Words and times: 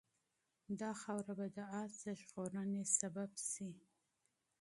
دا 0.79 0.91
خاوره 1.01 1.33
به 1.39 1.47
د 1.57 1.59
آس 1.81 1.91
د 2.03 2.05
ژغورنې 2.21 2.83
سبب 2.97 3.31
شي. 3.51 3.69